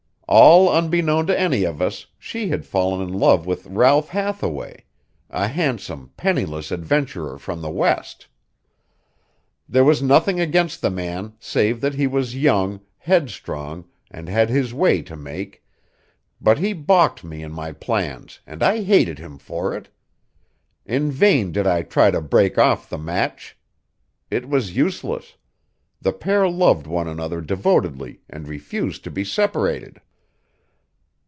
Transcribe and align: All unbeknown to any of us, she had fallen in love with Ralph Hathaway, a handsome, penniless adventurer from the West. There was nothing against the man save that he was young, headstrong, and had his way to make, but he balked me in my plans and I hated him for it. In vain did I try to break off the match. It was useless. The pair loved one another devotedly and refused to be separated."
All 0.33 0.69
unbeknown 0.69 1.27
to 1.27 1.37
any 1.37 1.65
of 1.65 1.81
us, 1.81 2.05
she 2.17 2.47
had 2.47 2.65
fallen 2.65 3.01
in 3.05 3.11
love 3.13 3.45
with 3.45 3.65
Ralph 3.67 4.07
Hathaway, 4.07 4.85
a 5.29 5.49
handsome, 5.49 6.11
penniless 6.15 6.71
adventurer 6.71 7.37
from 7.37 7.61
the 7.61 7.69
West. 7.69 8.27
There 9.67 9.83
was 9.83 10.01
nothing 10.01 10.39
against 10.39 10.79
the 10.81 10.89
man 10.89 11.33
save 11.37 11.81
that 11.81 11.95
he 11.95 12.07
was 12.07 12.33
young, 12.37 12.79
headstrong, 12.99 13.83
and 14.09 14.29
had 14.29 14.49
his 14.49 14.73
way 14.73 15.01
to 15.01 15.17
make, 15.17 15.65
but 16.39 16.59
he 16.59 16.71
balked 16.71 17.25
me 17.25 17.43
in 17.43 17.51
my 17.51 17.73
plans 17.73 18.39
and 18.47 18.63
I 18.63 18.83
hated 18.85 19.19
him 19.19 19.37
for 19.37 19.75
it. 19.75 19.89
In 20.85 21.11
vain 21.11 21.51
did 21.51 21.67
I 21.67 21.81
try 21.81 22.09
to 22.09 22.21
break 22.21 22.57
off 22.57 22.89
the 22.89 22.97
match. 22.97 23.57
It 24.29 24.47
was 24.47 24.77
useless. 24.77 25.35
The 26.01 26.13
pair 26.13 26.47
loved 26.47 26.87
one 26.87 27.09
another 27.09 27.41
devotedly 27.41 28.21
and 28.29 28.47
refused 28.47 29.03
to 29.03 29.11
be 29.11 29.25
separated." 29.25 29.99